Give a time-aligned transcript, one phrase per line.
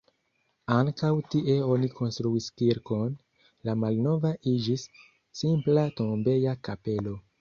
[0.75, 3.13] Ankaŭ tie oni konstruis kirkon,
[3.69, 4.87] la malnova iĝis
[5.43, 7.15] simpla tombeja kapelo.